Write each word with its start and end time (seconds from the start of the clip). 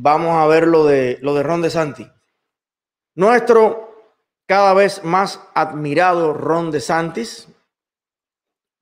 vamos 0.00 0.36
a 0.36 0.46
ver 0.46 0.66
lo 0.66 0.84
de, 0.84 1.18
lo 1.22 1.34
de 1.34 1.42
Ron 1.42 1.62
DeSantis. 1.62 2.08
Nuestro 3.14 3.88
cada 4.46 4.72
vez 4.72 5.04
más 5.04 5.40
admirado 5.54 6.32
Ron 6.32 6.70
DeSantis, 6.70 7.48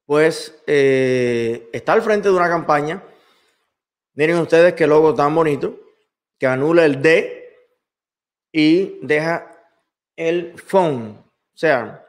pues 0.04 0.62
eh, 0.66 1.68
está 1.72 1.92
al 1.92 2.02
frente 2.02 2.28
de 2.28 2.36
una 2.36 2.48
campaña. 2.48 3.02
Miren 4.14 4.38
ustedes 4.38 4.74
qué 4.74 4.86
logo 4.86 5.14
tan 5.14 5.34
bonito, 5.34 5.78
que 6.38 6.46
anula 6.46 6.84
el 6.84 7.02
D 7.02 7.52
y 8.52 8.98
deja 9.04 9.50
el 10.14 10.58
phone. 10.58 11.18
O 11.18 11.58
sea, 11.58 12.06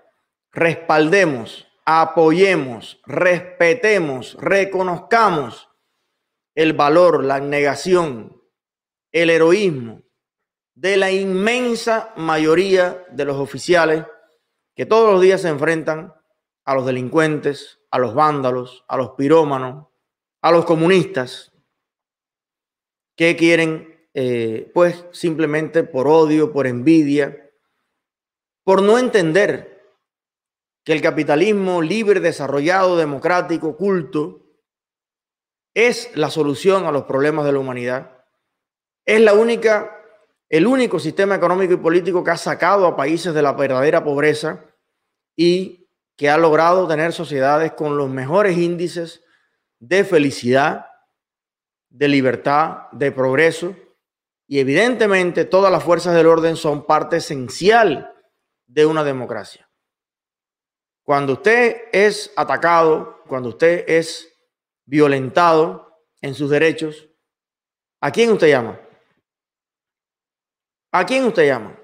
respaldemos, 0.52 1.68
apoyemos, 1.86 3.02
respetemos, 3.06 4.36
reconozcamos 4.40 5.70
el 6.54 6.74
valor, 6.74 7.24
la 7.24 7.40
negación, 7.40 8.37
el 9.12 9.30
heroísmo 9.30 10.02
de 10.76 10.98
la 10.98 11.12
inmensa 11.12 12.14
mayoría 12.18 13.06
de 13.12 13.26
los 13.26 13.38
oficiales 13.38 14.06
que 14.76 14.86
todos 14.86 15.12
los 15.12 15.22
días 15.22 15.42
se 15.42 15.50
enfrentan 15.50 16.14
a 16.66 16.76
los 16.76 16.86
delincuentes, 16.86 17.80
a 17.90 17.98
los 17.98 18.14
vándalos, 18.14 18.86
a 18.88 18.98
los 18.98 19.12
pirómanos, 19.12 19.88
a 20.42 20.52
los 20.52 20.66
comunistas, 20.66 21.52
que 23.16 23.36
quieren, 23.36 24.08
eh, 24.14 24.72
pues 24.74 25.06
simplemente 25.12 25.84
por 25.84 26.08
odio, 26.08 26.54
por 26.54 26.68
envidia, 26.68 27.52
por 28.64 28.84
no 28.84 29.00
entender 29.00 29.96
que 30.84 30.94
el 30.94 31.02
capitalismo 31.02 31.82
libre, 31.82 32.20
desarrollado, 32.20 32.96
democrático, 32.98 33.76
culto, 33.76 34.46
es 35.74 36.16
la 36.16 36.30
solución 36.30 36.86
a 36.86 36.92
los 36.92 37.04
problemas 37.04 37.46
de 37.46 37.52
la 37.54 37.60
humanidad. 37.60 38.17
Es 39.08 39.22
la 39.22 39.34
única, 39.34 40.04
el 40.50 40.68
único 40.68 41.00
sistema 41.00 41.36
económico 41.36 41.74
y 41.74 41.78
político 41.78 42.26
que 42.26 42.32
ha 42.32 42.38
sacado 42.38 42.86
a 42.86 42.98
países 42.98 43.34
de 43.34 43.42
la 43.42 43.54
verdadera 43.54 44.04
pobreza 44.04 44.66
y 45.34 45.90
que 46.18 46.30
ha 46.30 46.38
logrado 46.38 46.90
tener 46.90 47.14
sociedades 47.14 47.72
con 47.72 47.96
los 47.96 48.10
mejores 48.10 48.58
índices 48.58 49.24
de 49.80 50.04
felicidad, 50.04 50.88
de 51.90 52.10
libertad, 52.10 52.92
de 52.92 53.14
progreso. 53.14 53.78
Y 54.46 54.60
evidentemente 54.60 55.46
todas 55.46 55.72
las 55.72 55.86
fuerzas 55.86 56.14
del 56.14 56.28
orden 56.28 56.58
son 56.58 56.86
parte 56.86 57.18
esencial 57.18 58.14
de 58.66 58.86
una 58.86 59.06
democracia. 59.06 59.70
Cuando 61.04 61.34
usted 61.34 61.84
es 61.94 62.34
atacado, 62.36 63.24
cuando 63.26 63.50
usted 63.50 63.86
es 63.88 64.28
violentado 64.84 65.98
en 66.22 66.34
sus 66.34 66.50
derechos, 66.50 67.08
¿a 68.02 68.12
quién 68.12 68.34
usted 68.34 68.50
llama? 68.50 68.82
¿A 70.92 71.06
quién 71.06 71.26
usted 71.26 71.48
llama? 71.48 71.78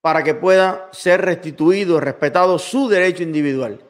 Para 0.00 0.22
que 0.22 0.34
pueda 0.34 0.88
ser 0.92 1.22
restituido, 1.22 2.00
respetado 2.00 2.58
su 2.58 2.88
derecho 2.88 3.22
individual. 3.22 3.84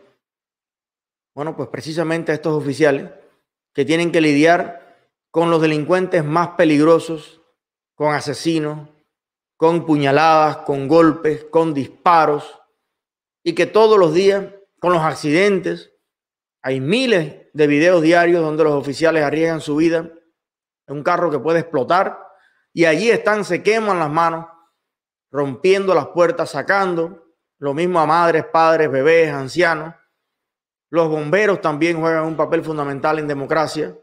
Bueno, 1.35 1.57
pues 1.57 1.69
precisamente 1.69 2.33
estos 2.33 2.55
oficiales 2.55 3.11
que 3.75 3.85
tienen 3.85 4.11
que 4.11 4.21
lidiar 4.21 5.11
con 5.31 5.51
los 5.51 5.61
delincuentes 5.61 6.25
más 6.25 6.49
peligrosos, 6.51 7.43
con 7.95 8.15
asesinos, 8.15 8.89
con 9.57 9.87
puñaladas, 9.87 10.59
con 10.59 10.89
golpes, 10.89 11.45
con 11.45 11.75
disparos, 11.75 12.61
y 13.45 13.55
que 13.55 13.67
todos 13.67 13.99
los 13.99 14.13
días, 14.13 14.45
con 14.81 14.93
los 14.93 15.03
accidentes, 15.03 15.93
hay 16.63 16.81
miles 16.81 17.47
de 17.53 17.67
videos 17.67 18.03
diarios 18.03 18.43
donde 18.43 18.65
los 18.65 18.73
oficiales 18.73 19.23
arriesgan 19.23 19.61
su 19.61 19.77
vida 19.77 20.11
en 20.89 20.97
un 20.97 21.03
carro 21.03 21.31
que 21.31 21.39
puede 21.39 21.61
explotar 21.61 22.26
y 22.77 22.85
allí 22.85 23.11
están, 23.11 23.43
se 23.43 23.63
queman 23.63 23.99
las 23.99 24.11
manos, 24.11 24.49
rompiendo 25.31 25.95
las 25.95 26.09
puertas, 26.09 26.51
sacando, 26.51 27.27
lo 27.57 27.73
mismo 27.73 27.99
a 27.99 28.05
madres, 28.05 28.45
padres, 28.53 28.91
bebés, 28.91 29.33
ancianos. 29.33 29.95
Los 30.91 31.09
bomberos 31.09 31.63
también 31.63 31.99
juegan 31.99 32.27
un 32.27 32.37
papel 32.37 32.63
fundamental 32.63 33.19
en 33.19 33.29
democracia. 33.29 33.97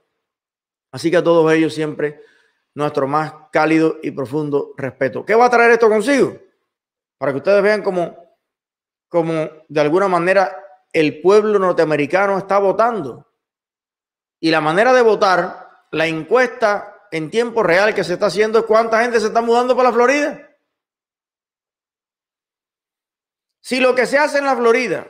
Así 0.92 1.12
que 1.12 1.18
a 1.18 1.24
todos 1.24 1.54
ellos 1.54 1.72
siempre 1.72 2.24
nuestro 2.74 3.06
más 3.06 3.32
cálido 3.52 3.98
y 4.02 4.10
profundo 4.10 4.74
respeto. 4.76 5.24
¿Qué 5.24 5.36
va 5.36 5.46
a 5.46 5.52
traer 5.52 5.74
esto 5.74 5.88
consigo? 5.88 6.36
Para 7.20 7.32
que 7.32 7.38
ustedes 7.38 7.62
vean 7.62 7.84
cómo, 7.84 8.18
cómo 9.08 9.50
de 9.70 9.82
alguna 9.82 10.08
manera 10.08 10.58
el 10.92 11.22
pueblo 11.22 11.60
norteamericano 11.60 12.40
está 12.40 12.58
votando. 12.58 13.32
Y 14.40 14.50
la 14.50 14.62
manera 14.62 14.94
de 14.94 15.04
votar, 15.04 15.70
la 15.92 16.08
encuesta 16.08 16.93
en 17.14 17.30
tiempo 17.30 17.62
real 17.62 17.94
que 17.94 18.04
se 18.04 18.14
está 18.14 18.26
haciendo 18.26 18.58
es 18.58 18.66
cuánta 18.66 19.00
gente 19.04 19.20
se 19.20 19.28
está 19.28 19.40
mudando 19.40 19.76
para 19.76 19.90
la 19.90 19.94
Florida. 19.94 20.50
Si 23.62 23.80
lo 23.80 23.94
que 23.94 24.08
se 24.08 24.18
hace 24.18 24.40
en 24.40 24.46
la 24.46 24.56
Florida, 24.56 25.08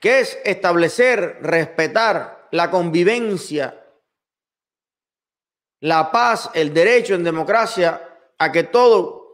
que 0.00 0.20
es 0.20 0.38
establecer, 0.44 1.38
respetar 1.42 2.46
la 2.52 2.70
convivencia, 2.70 3.84
la 5.80 6.12
paz, 6.12 6.50
el 6.54 6.72
derecho 6.72 7.16
en 7.16 7.24
democracia 7.24 8.16
a 8.38 8.52
que 8.52 8.62
todo 8.62 9.24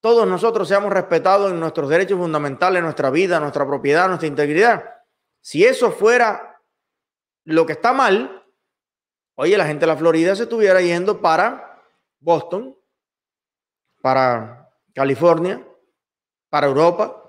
todos 0.00 0.28
nosotros 0.28 0.68
seamos 0.68 0.92
respetados 0.92 1.50
en 1.50 1.58
nuestros 1.58 1.88
derechos 1.88 2.18
fundamentales, 2.18 2.82
nuestra 2.82 3.10
vida, 3.10 3.40
nuestra 3.40 3.66
propiedad, 3.66 4.06
nuestra 4.08 4.28
integridad. 4.28 4.84
Si 5.40 5.64
eso 5.64 5.90
fuera 5.90 6.62
lo 7.44 7.66
que 7.66 7.72
está 7.72 7.92
mal, 7.92 8.37
oye, 9.40 9.56
la 9.56 9.66
gente 9.66 9.80
de 9.80 9.86
la 9.86 9.96
Florida 9.96 10.34
se 10.34 10.44
estuviera 10.44 10.80
yendo 10.80 11.20
para 11.20 11.80
Boston, 12.18 12.76
para 14.02 14.68
California, 14.92 15.64
para 16.50 16.66
Europa. 16.66 17.22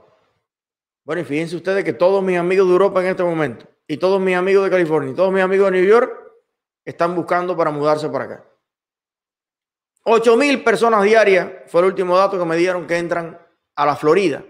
Bueno, 1.03 1.21
y 1.21 1.25
fíjense 1.25 1.55
ustedes 1.55 1.83
que 1.83 1.93
todos 1.93 2.23
mis 2.23 2.37
amigos 2.37 2.67
de 2.67 2.73
Europa 2.73 3.01
en 3.01 3.11
este 3.11 3.23
momento, 3.23 3.67
y 3.87 3.97
todos 3.97 4.19
mis 4.19 4.35
amigos 4.35 4.65
de 4.65 4.71
California, 4.71 5.11
y 5.11 5.15
todos 5.15 5.31
mis 5.31 5.43
amigos 5.43 5.71
de 5.71 5.79
New 5.79 5.87
York, 5.87 6.11
están 6.83 7.15
buscando 7.15 7.55
para 7.55 7.69
mudarse 7.69 8.09
para 8.09 8.25
acá. 8.25 8.45
8 10.03 10.35
mil 10.35 10.63
personas 10.63 11.03
diarias 11.03 11.51
fue 11.67 11.81
el 11.81 11.87
último 11.87 12.17
dato 12.17 12.39
que 12.39 12.45
me 12.45 12.55
dieron 12.57 12.87
que 12.87 12.97
entran 12.97 13.39
a 13.75 13.85
la 13.85 13.95
Florida. 13.95 14.43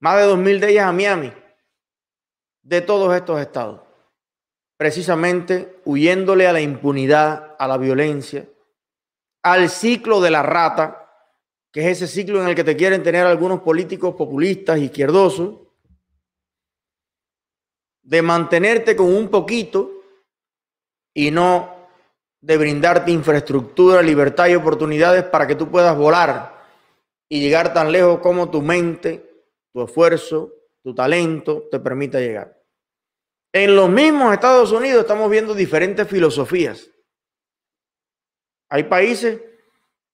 Más 0.00 0.16
de 0.16 0.22
2 0.24 0.38
mil 0.38 0.58
de 0.58 0.70
ellas 0.70 0.86
a 0.86 0.92
Miami, 0.92 1.32
de 2.62 2.80
todos 2.80 3.14
estos 3.14 3.40
estados. 3.40 3.91
Precisamente 4.82 5.76
huyéndole 5.84 6.48
a 6.48 6.52
la 6.52 6.60
impunidad, 6.60 7.54
a 7.56 7.68
la 7.68 7.78
violencia, 7.78 8.48
al 9.44 9.70
ciclo 9.70 10.20
de 10.20 10.32
la 10.32 10.42
rata, 10.42 11.08
que 11.70 11.82
es 11.82 12.02
ese 12.02 12.08
ciclo 12.08 12.42
en 12.42 12.48
el 12.48 12.56
que 12.56 12.64
te 12.64 12.74
quieren 12.74 13.00
tener 13.00 13.24
algunos 13.24 13.60
políticos 13.60 14.16
populistas, 14.16 14.80
izquierdosos, 14.80 15.54
de 18.02 18.22
mantenerte 18.22 18.96
con 18.96 19.06
un 19.14 19.28
poquito 19.28 19.88
y 21.14 21.30
no 21.30 21.88
de 22.40 22.56
brindarte 22.56 23.12
infraestructura, 23.12 24.02
libertad 24.02 24.48
y 24.48 24.56
oportunidades 24.56 25.22
para 25.22 25.46
que 25.46 25.54
tú 25.54 25.70
puedas 25.70 25.96
volar 25.96 26.60
y 27.28 27.38
llegar 27.38 27.72
tan 27.72 27.92
lejos 27.92 28.18
como 28.18 28.50
tu 28.50 28.60
mente, 28.60 29.44
tu 29.72 29.84
esfuerzo, 29.84 30.52
tu 30.82 30.92
talento 30.92 31.68
te 31.70 31.78
permita 31.78 32.18
llegar. 32.18 32.61
En 33.52 33.76
los 33.76 33.90
mismos 33.90 34.32
Estados 34.32 34.72
Unidos 34.72 35.02
estamos 35.02 35.30
viendo 35.30 35.52
diferentes 35.54 36.08
filosofías. 36.08 36.88
Hay 38.70 38.84
países 38.84 39.38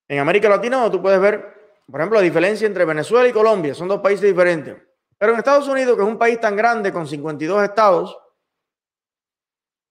en 0.08 0.18
América 0.18 0.48
Latina 0.48 0.78
donde 0.78 0.96
tú 0.96 1.00
puedes 1.00 1.20
ver, 1.20 1.80
por 1.86 2.00
ejemplo, 2.00 2.18
la 2.18 2.24
diferencia 2.24 2.66
entre 2.66 2.84
Venezuela 2.84 3.28
y 3.28 3.32
Colombia. 3.32 3.74
Son 3.74 3.86
dos 3.86 4.00
países 4.00 4.26
diferentes. 4.26 4.76
Pero 5.16 5.32
en 5.32 5.38
Estados 5.38 5.68
Unidos, 5.68 5.96
que 5.96 6.02
es 6.02 6.08
un 6.08 6.18
país 6.18 6.40
tan 6.40 6.56
grande 6.56 6.92
con 6.92 7.06
52 7.06 7.62
estados, 7.62 8.18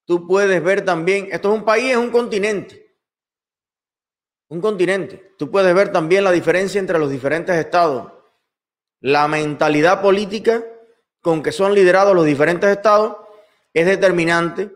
tú 0.06 0.28
puedes 0.28 0.62
ver 0.62 0.84
también, 0.84 1.30
esto 1.32 1.54
es 1.54 1.60
un 1.60 1.64
país, 1.64 1.92
es 1.92 1.98
un 1.98 2.12
continente. 2.12 2.98
Un 4.50 4.60
continente. 4.60 5.36
Tú 5.38 5.50
puedes 5.50 5.74
ver 5.74 5.94
también 5.94 6.26
la 6.26 6.32
diferencia 6.32 6.80
entre 6.80 7.00
los 7.00 7.10
diferentes 7.10 7.56
estados. 7.56 8.12
La 9.00 9.30
mentalidad 9.30 10.02
política 10.02 10.66
con 11.22 11.42
que 11.42 11.54
son 11.54 11.74
liderados 11.74 12.14
los 12.14 12.26
diferentes 12.26 12.70
estados 12.70 13.27
es 13.74 13.86
determinante 13.86 14.72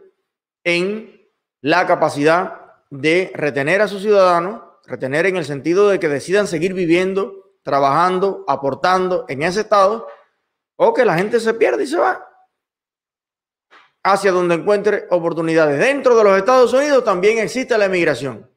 en 0.64 1.30
la 1.62 1.88
capacidad 1.88 2.62
de 2.90 3.32
retener 3.34 3.82
a 3.82 3.88
sus 3.88 4.02
ciudadanos, 4.02 4.62
retener 4.86 5.26
en 5.26 5.38
el 5.38 5.46
sentido 5.46 5.90
de 5.90 6.00
que 6.00 6.08
decidan 6.08 6.48
seguir 6.48 6.74
viviendo, 6.74 7.56
trabajando, 7.64 8.44
aportando 8.48 9.26
en 9.30 9.44
ese 9.44 9.62
estado, 9.62 10.08
o 10.76 10.94
que 10.94 11.06
la 11.06 11.16
gente 11.16 11.40
se 11.40 11.54
pierde 11.54 11.84
y 11.84 11.88
se 11.88 11.98
va 11.98 12.28
hacia 14.04 14.32
donde 14.32 14.56
encuentre 14.56 15.06
oportunidades. 15.10 15.80
Dentro 15.80 16.16
de 16.16 16.24
los 16.24 16.38
Estados 16.38 16.74
Unidos 16.74 17.04
también 17.04 17.40
existe 17.40 17.78
la 17.78 17.86
emigración. 17.86 18.50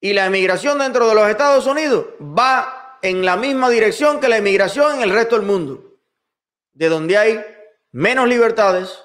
Y 0.00 0.12
la 0.12 0.26
emigración 0.26 0.78
dentro 0.78 1.08
de 1.08 1.14
los 1.14 1.28
Estados 1.28 1.66
Unidos 1.66 2.06
va 2.20 2.98
en 3.02 3.24
la 3.24 3.36
misma 3.36 3.68
dirección 3.70 4.20
que 4.20 4.28
la 4.28 4.36
emigración 4.36 4.96
en 4.96 5.02
el 5.02 5.10
resto 5.10 5.36
del 5.36 5.46
mundo, 5.46 5.87
de 6.78 6.88
donde 6.88 7.18
hay 7.18 7.44
menos 7.90 8.28
libertades, 8.28 9.02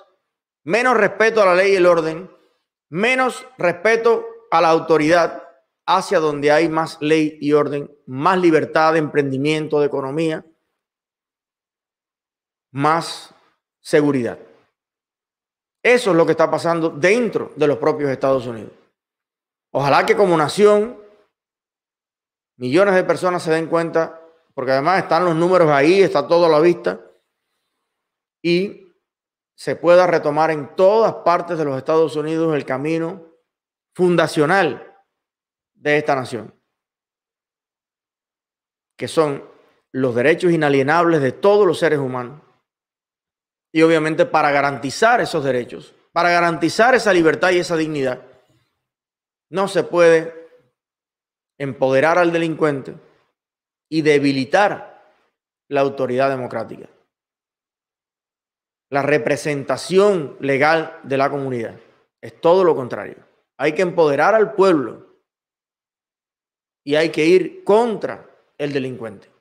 menos 0.64 0.96
respeto 0.96 1.42
a 1.42 1.46
la 1.48 1.56
ley 1.56 1.74
y 1.74 1.76
el 1.78 1.88
orden, 1.88 2.30
menos 2.90 3.48
respeto 3.58 4.28
a 4.52 4.62
la 4.62 4.70
autoridad 4.70 5.50
hacia 5.88 6.20
donde 6.20 6.52
hay 6.52 6.70
más 6.70 7.02
ley 7.02 7.40
y 7.42 7.52
orden, 7.54 7.92
más 8.06 8.38
libertad 8.38 8.94
de 8.94 9.00
emprendimiento, 9.00 9.80
de 9.80 9.88
economía, 9.88 10.46
más 12.72 13.34
seguridad. 13.82 14.38
Eso 15.82 16.12
es 16.12 16.16
lo 16.16 16.28
que 16.28 16.34
está 16.34 16.52
pasando 16.52 16.92
dentro 16.92 17.54
de 17.56 17.68
los 17.68 17.80
propios 17.80 18.12
Estados 18.12 18.46
Unidos. 18.46 18.72
Ojalá 19.72 20.06
que 20.06 20.16
como 20.16 20.38
nación 20.38 21.02
millones 22.58 22.94
de 22.94 23.04
personas 23.04 23.42
se 23.42 23.52
den 23.52 23.66
cuenta, 23.66 24.22
porque 24.54 24.74
además 24.74 25.02
están 25.02 25.26
los 25.26 25.36
números 25.36 25.72
ahí, 25.72 26.04
está 26.04 26.28
todo 26.28 26.46
a 26.46 26.50
la 26.50 26.60
vista, 26.60 27.00
y 28.44 28.94
se 29.56 29.76
pueda 29.76 30.06
retomar 30.06 30.52
en 30.52 30.76
todas 30.76 31.14
partes 31.24 31.58
de 31.58 31.66
los 31.66 31.78
Estados 31.78 32.16
Unidos 32.16 32.54
el 32.56 32.66
camino 32.66 33.26
fundacional 33.96 34.96
de 35.74 35.98
esta 35.98 36.16
nación, 36.16 36.54
que 38.98 39.08
son 39.08 39.50
los 39.92 40.14
derechos 40.14 40.52
inalienables 40.52 41.22
de 41.22 41.32
todos 41.32 41.66
los 41.66 41.80
seres 41.80 42.00
humanos. 42.00 42.42
Y 43.72 43.82
obviamente 43.82 44.26
para 44.26 44.52
garantizar 44.52 45.22
esos 45.22 45.44
derechos, 45.44 45.96
para 46.12 46.30
garantizar 46.30 46.94
esa 46.94 47.14
libertad 47.14 47.52
y 47.52 47.60
esa 47.60 47.78
dignidad, 47.78 48.22
no 49.50 49.68
se 49.68 49.84
puede 49.84 50.34
empoderar 51.58 52.18
al 52.18 52.32
delincuente 52.32 52.96
y 53.90 54.02
debilitar 54.02 55.14
la 55.70 55.82
autoridad 55.82 56.30
democrática 56.30 56.90
la 58.94 59.02
representación 59.02 60.38
legal 60.40 61.00
de 61.02 61.18
la 61.18 61.28
comunidad. 61.28 61.80
Es 62.22 62.40
todo 62.40 62.64
lo 62.64 62.76
contrario. 62.76 63.16
Hay 63.58 63.74
que 63.74 63.82
empoderar 63.82 64.36
al 64.36 64.54
pueblo 64.54 65.18
y 66.84 66.94
hay 66.94 67.10
que 67.10 67.26
ir 67.26 67.64
contra 67.64 68.30
el 68.56 68.72
delincuente. 68.72 69.32